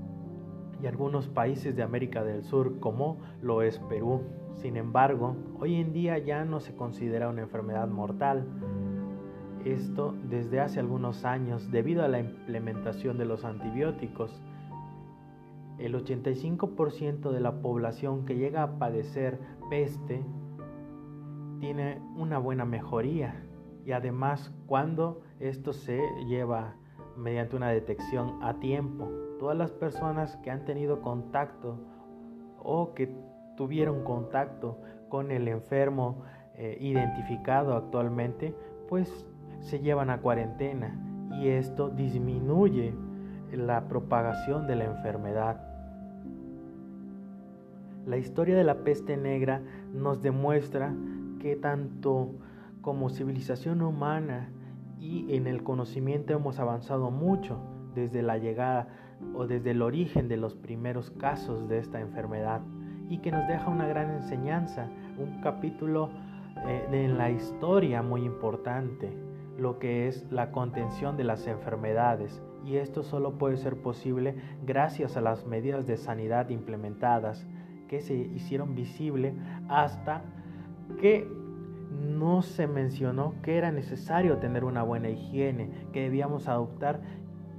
y 0.82 0.86
algunos 0.86 1.28
países 1.28 1.76
de 1.76 1.82
América 1.82 2.24
del 2.24 2.44
Sur 2.44 2.78
como 2.80 3.18
lo 3.42 3.62
es 3.62 3.78
Perú. 3.78 4.22
Sin 4.56 4.76
embargo, 4.76 5.36
hoy 5.58 5.76
en 5.76 5.92
día 5.92 6.18
ya 6.18 6.44
no 6.44 6.60
se 6.60 6.74
considera 6.74 7.28
una 7.28 7.42
enfermedad 7.42 7.88
mortal, 7.88 8.46
esto 9.64 10.14
desde 10.28 10.60
hace 10.60 10.80
algunos 10.80 11.24
años 11.24 11.70
debido 11.70 12.04
a 12.04 12.08
la 12.08 12.20
implementación 12.20 13.18
de 13.18 13.24
los 13.24 13.44
antibióticos. 13.44 14.42
El 15.78 15.94
85% 15.94 17.32
de 17.32 17.40
la 17.40 17.60
población 17.60 18.26
que 18.26 18.36
llega 18.36 18.62
a 18.62 18.78
padecer 18.78 19.40
peste 19.70 20.22
tiene 21.60 22.00
una 22.16 22.38
buena 22.38 22.64
mejoría 22.64 23.42
y 23.84 23.92
además 23.92 24.52
cuando 24.66 25.22
esto 25.40 25.72
se 25.72 26.00
lleva 26.28 26.74
mediante 27.16 27.56
una 27.56 27.68
detección 27.68 28.42
a 28.42 28.60
tiempo, 28.60 29.08
todas 29.38 29.56
las 29.56 29.72
personas 29.72 30.36
que 30.38 30.50
han 30.50 30.64
tenido 30.64 31.00
contacto 31.00 31.78
o 32.62 32.94
que 32.94 33.14
tuvieron 33.56 34.04
contacto 34.04 34.78
con 35.08 35.30
el 35.30 35.48
enfermo 35.48 36.22
eh, 36.56 36.76
identificado 36.80 37.74
actualmente, 37.76 38.54
pues 38.88 39.26
se 39.60 39.80
llevan 39.80 40.10
a 40.10 40.20
cuarentena 40.20 40.98
y 41.32 41.48
esto 41.48 41.90
disminuye 41.90 42.94
la 43.52 43.88
propagación 43.88 44.66
de 44.66 44.76
la 44.76 44.84
enfermedad. 44.84 45.60
La 48.06 48.18
historia 48.18 48.56
de 48.56 48.64
la 48.64 48.84
peste 48.84 49.16
negra 49.16 49.62
nos 49.92 50.20
demuestra 50.22 50.94
que 51.40 51.56
tanto 51.56 52.34
como 52.82 53.08
civilización 53.08 53.80
humana 53.82 54.50
y 54.98 55.34
en 55.34 55.46
el 55.46 55.62
conocimiento 55.62 56.34
hemos 56.34 56.58
avanzado 56.58 57.10
mucho 57.10 57.58
desde 57.94 58.22
la 58.22 58.38
llegada 58.38 58.88
o 59.34 59.46
desde 59.46 59.72
el 59.72 59.82
origen 59.82 60.28
de 60.28 60.36
los 60.36 60.54
primeros 60.54 61.10
casos 61.10 61.68
de 61.68 61.78
esta 61.78 62.00
enfermedad 62.00 62.60
y 63.08 63.18
que 63.18 63.30
nos 63.30 63.46
deja 63.48 63.68
una 63.68 63.86
gran 63.86 64.10
enseñanza, 64.10 64.88
un 65.18 65.40
capítulo 65.42 66.10
eh, 66.66 66.86
en 66.92 67.18
la 67.18 67.30
historia 67.30 68.02
muy 68.02 68.24
importante 68.24 69.12
lo 69.58 69.78
que 69.78 70.08
es 70.08 70.26
la 70.30 70.50
contención 70.50 71.16
de 71.16 71.24
las 71.24 71.46
enfermedades. 71.46 72.42
Y 72.64 72.76
esto 72.76 73.02
solo 73.02 73.38
puede 73.38 73.56
ser 73.56 73.76
posible 73.76 74.34
gracias 74.64 75.16
a 75.16 75.20
las 75.20 75.46
medidas 75.46 75.86
de 75.86 75.96
sanidad 75.96 76.48
implementadas 76.48 77.46
que 77.88 78.00
se 78.00 78.14
hicieron 78.14 78.74
visible 78.74 79.34
hasta 79.68 80.22
que 81.00 81.28
no 81.90 82.42
se 82.42 82.66
mencionó 82.66 83.34
que 83.42 83.56
era 83.56 83.70
necesario 83.70 84.38
tener 84.38 84.64
una 84.64 84.82
buena 84.82 85.10
higiene, 85.10 85.70
que 85.92 86.02
debíamos 86.02 86.48
adoptar 86.48 87.00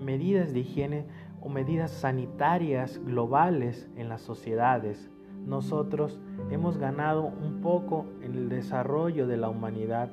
medidas 0.01 0.53
de 0.53 0.59
higiene 0.59 1.05
o 1.45 1.49
medidas 1.49 1.91
sanitarias 1.91 2.99
globales 3.05 3.87
en 3.95 4.09
las 4.09 4.21
sociedades. 4.21 5.11
Nosotros 5.45 6.19
hemos 6.49 6.77
ganado 6.77 7.23
un 7.25 7.61
poco 7.61 8.07
en 8.21 8.33
el 8.33 8.49
desarrollo 8.49 9.27
de 9.27 9.37
la 9.37 9.49
humanidad 9.49 10.11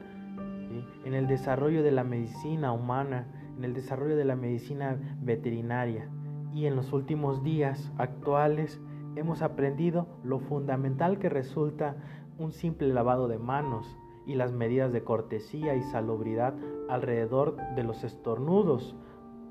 en 1.05 1.15
el 1.15 1.27
desarrollo 1.27 1.83
de 1.83 1.93
la 1.93 2.05
medicina 2.05 2.73
humana, 2.73 3.27
en 3.57 3.65
el 3.65 3.75
desarrollo 3.75 4.17
de 4.17 4.25
la 4.25 4.37
medicina 4.37 4.99
veterinaria. 5.21 6.09
Y 6.53 6.67
en 6.67 6.77
los 6.77 6.93
últimos 6.93 7.43
días 7.43 7.93
actuales 7.99 8.81
hemos 9.17 9.43
aprendido 9.43 10.07
lo 10.23 10.41
fundamental 10.41 11.19
que 11.19 11.29
resulta 11.29 11.97
un 12.39 12.53
simple 12.53 12.89
lavado 12.89 13.29
de 13.29 13.39
manos 13.39 13.97
y 14.27 14.35
las 14.35 14.53
medidas 14.53 14.93
de 14.93 15.03
cortesía 15.03 15.75
y 15.75 15.83
salubridad 15.83 16.55
alrededor 16.89 17.57
de 17.75 17.83
los 17.83 18.05
estornudos 18.05 18.95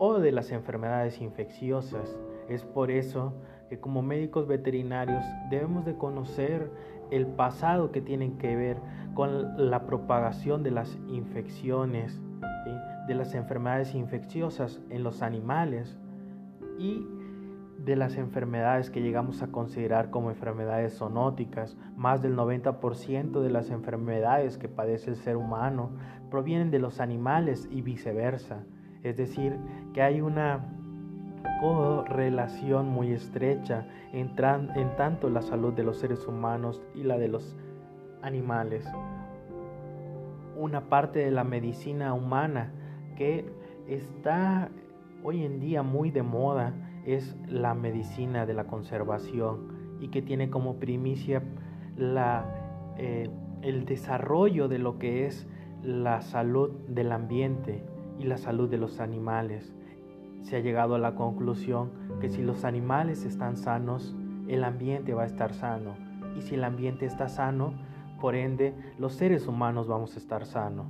o 0.04 0.20
de 0.20 0.32
las 0.32 0.52
enfermedades 0.52 1.22
infecciosas. 1.22 2.18
Es 2.50 2.66
por 2.66 2.90
eso 2.90 3.36
que 3.70 3.80
como 3.80 4.02
médicos 4.02 4.48
veterinarios 4.48 5.24
debemos 5.52 5.86
de 5.86 5.96
conocer 5.96 6.72
el 7.12 7.28
pasado 7.28 7.92
que 7.92 8.02
tienen 8.02 8.40
que 8.40 8.56
ver 8.56 8.78
con 9.14 9.70
la 9.70 9.86
propagación 9.86 10.64
de 10.64 10.72
las 10.72 10.98
infecciones 11.08 12.20
de 13.08 13.14
las 13.14 13.36
enfermedades 13.36 13.94
infecciosas 13.94 14.82
en 14.90 15.04
los 15.04 15.22
animales 15.22 16.00
y 16.80 17.06
de 17.78 17.96
las 17.96 18.18
enfermedades 18.18 18.90
que 18.90 19.04
llegamos 19.04 19.44
a 19.44 19.52
considerar 19.52 20.10
como 20.10 20.32
enfermedades 20.32 20.98
zoonóticas. 20.98 21.78
Más 21.96 22.24
del 22.24 22.36
90% 22.36 23.40
de 23.40 23.50
las 23.52 23.70
enfermedades 23.70 24.58
que 24.58 24.68
padece 24.68 25.12
el 25.12 25.16
ser 25.18 25.38
humano 25.38 25.92
provienen 26.32 26.72
de 26.72 26.80
los 26.80 27.00
animales 27.00 27.68
y 27.70 27.84
viceversa. 27.84 28.64
Es 29.04 29.18
decir, 29.18 29.58
que 29.94 30.02
hay 30.02 30.22
una 30.22 30.66
correlación 31.60 32.90
muy 32.90 33.12
estrecha 33.12 33.88
en, 34.14 34.32
en 34.76 34.96
tanto 34.96 35.30
la 35.30 35.42
salud 35.42 35.74
de 35.74 35.84
los 35.84 35.98
seres 35.98 36.28
humanos 36.28 36.82
y 36.94 37.04
la 37.04 37.18
de 37.18 37.28
los 37.28 37.56
animales. 38.22 38.86
Una 40.58 40.90
parte 40.90 41.20
de 41.20 41.32
la 41.32 41.44
medicina 41.44 42.14
humana 42.14 42.72
que 43.16 43.46
está 43.88 44.70
hoy 45.24 45.44
en 45.44 45.60
día 45.60 45.82
muy 45.82 46.12
de 46.12 46.24
moda 46.24 46.74
es 47.06 47.36
la 47.48 47.74
medicina 47.74 48.46
de 48.46 48.54
la 48.54 48.66
conservación 48.66 49.98
y 50.00 50.10
que 50.10 50.22
tiene 50.22 50.50
como 50.50 50.76
primicia 50.76 51.42
la, 51.98 52.46
eh, 52.98 53.30
el 53.64 53.86
desarrollo 53.86 54.68
de 54.68 54.78
lo 54.78 55.00
que 55.00 55.26
es 55.26 55.48
la 55.84 56.22
salud 56.22 56.72
del 56.88 57.12
ambiente 57.12 57.84
y 58.22 58.26
la 58.26 58.38
salud 58.38 58.70
de 58.70 58.78
los 58.78 59.00
animales. 59.00 59.74
Se 60.42 60.58
ha 60.58 60.60
llegado 60.60 60.96
a 60.96 61.00
la 61.00 61.16
conclusión 61.16 61.92
que 62.20 62.30
si 62.30 62.44
los 62.44 62.66
animales 62.66 63.26
están 63.26 63.58
sanos, 63.58 64.16
el 64.48 64.64
ambiente 64.64 65.14
va 65.14 65.24
a 65.24 65.28
estar 65.28 65.54
sano. 65.54 65.96
Y 66.38 66.42
si 66.42 66.56
el 66.56 66.64
ambiente 66.64 67.06
está 67.06 67.30
sano, 67.30 67.74
por 68.20 68.36
ende, 68.36 68.76
los 69.00 69.14
seres 69.14 69.48
humanos 69.48 69.88
vamos 69.88 70.16
a 70.16 70.20
estar 70.20 70.46
sanos. 70.46 70.88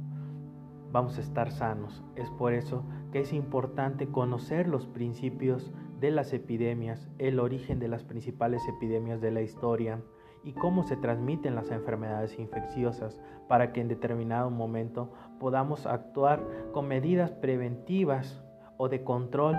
Vamos 0.91 1.17
a 1.17 1.21
estar 1.21 1.51
sanos. 1.51 2.03
Es 2.17 2.29
por 2.31 2.53
eso 2.53 2.83
que 3.13 3.21
es 3.21 3.31
importante 3.31 4.07
conocer 4.07 4.67
los 4.67 4.87
principios 4.87 5.71
de 6.01 6.11
las 6.11 6.33
epidemias, 6.33 7.07
el 7.17 7.39
origen 7.39 7.79
de 7.79 7.87
las 7.87 8.03
principales 8.03 8.61
epidemias 8.67 9.21
de 9.21 9.31
la 9.31 9.41
historia 9.41 10.01
y 10.43 10.53
cómo 10.53 10.83
se 10.83 10.97
transmiten 10.97 11.55
las 11.55 11.71
enfermedades 11.71 12.37
infecciosas 12.39 13.19
para 13.47 13.71
que 13.71 13.81
en 13.81 13.87
determinado 13.87 14.49
momento 14.49 15.11
podamos 15.39 15.85
actuar 15.85 16.45
con 16.71 16.87
medidas 16.87 17.31
preventivas 17.31 18.43
o 18.77 18.89
de 18.89 19.03
control 19.03 19.55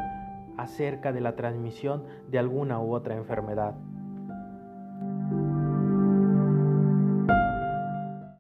acerca 0.56 1.12
de 1.12 1.20
la 1.20 1.36
transmisión 1.36 2.04
de 2.28 2.38
alguna 2.38 2.80
u 2.80 2.94
otra 2.94 3.16
enfermedad. 3.16 3.74